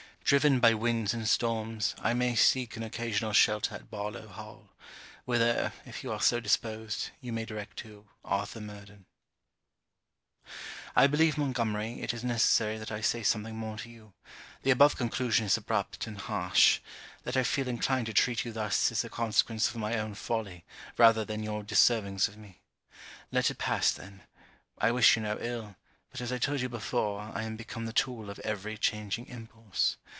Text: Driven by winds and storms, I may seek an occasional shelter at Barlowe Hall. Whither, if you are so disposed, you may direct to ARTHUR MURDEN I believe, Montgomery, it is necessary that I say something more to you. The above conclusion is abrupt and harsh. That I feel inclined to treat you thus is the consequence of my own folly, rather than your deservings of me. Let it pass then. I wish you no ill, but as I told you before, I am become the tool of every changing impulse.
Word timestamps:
Driven 0.23 0.61
by 0.61 0.73
winds 0.75 1.13
and 1.13 1.27
storms, 1.27 1.93
I 1.99 2.13
may 2.13 2.35
seek 2.35 2.77
an 2.77 2.83
occasional 2.83 3.33
shelter 3.33 3.75
at 3.75 3.91
Barlowe 3.91 4.29
Hall. 4.29 4.69
Whither, 5.25 5.73
if 5.85 6.05
you 6.05 6.11
are 6.13 6.21
so 6.21 6.39
disposed, 6.39 7.09
you 7.19 7.33
may 7.33 7.43
direct 7.43 7.75
to 7.79 8.07
ARTHUR 8.23 8.61
MURDEN 8.61 9.05
I 10.95 11.07
believe, 11.07 11.37
Montgomery, 11.37 11.99
it 12.01 12.13
is 12.13 12.23
necessary 12.23 12.77
that 12.77 12.93
I 12.93 13.01
say 13.01 13.23
something 13.23 13.57
more 13.57 13.77
to 13.79 13.89
you. 13.89 14.13
The 14.63 14.71
above 14.71 14.95
conclusion 14.95 15.47
is 15.47 15.57
abrupt 15.57 16.07
and 16.07 16.17
harsh. 16.17 16.79
That 17.23 17.35
I 17.35 17.43
feel 17.43 17.67
inclined 17.67 18.05
to 18.05 18.13
treat 18.13 18.45
you 18.45 18.53
thus 18.53 18.89
is 18.89 19.01
the 19.01 19.09
consequence 19.09 19.67
of 19.67 19.75
my 19.75 19.99
own 19.99 20.13
folly, 20.15 20.63
rather 20.97 21.25
than 21.25 21.43
your 21.43 21.61
deservings 21.61 22.29
of 22.29 22.37
me. 22.37 22.61
Let 23.33 23.51
it 23.51 23.57
pass 23.57 23.91
then. 23.91 24.21
I 24.77 24.91
wish 24.91 25.17
you 25.17 25.23
no 25.23 25.37
ill, 25.41 25.75
but 26.09 26.21
as 26.21 26.31
I 26.31 26.37
told 26.37 26.61
you 26.61 26.69
before, 26.69 27.19
I 27.19 27.43
am 27.43 27.57
become 27.57 27.85
the 27.85 27.91
tool 27.91 28.29
of 28.29 28.39
every 28.39 28.77
changing 28.77 29.25
impulse. 29.27 29.97